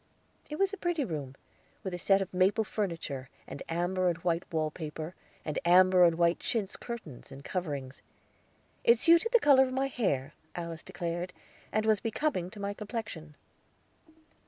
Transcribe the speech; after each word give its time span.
It 0.49 0.57
was 0.57 0.73
a 0.73 0.77
pretty 0.77 1.05
room, 1.05 1.35
with 1.83 1.93
a 1.93 1.99
set 1.99 2.23
of 2.23 2.33
maple 2.33 2.63
furniture, 2.63 3.29
and 3.45 3.61
amber 3.69 4.07
and 4.09 4.17
white 4.23 4.51
wallpaper, 4.51 5.13
and 5.45 5.59
amber 5.63 6.05
and 6.05 6.17
white 6.17 6.39
chintz 6.39 6.75
curtains 6.75 7.31
and 7.31 7.43
coverings. 7.43 8.01
It 8.83 8.97
suited 8.97 9.31
the 9.31 9.39
color 9.39 9.61
of 9.67 9.73
my 9.73 9.85
hair, 9.89 10.33
Alice 10.55 10.81
declared, 10.81 11.33
and 11.71 11.85
was 11.85 11.99
becoming 11.99 12.49
to 12.49 12.59
my 12.59 12.73
complexion. 12.73 13.35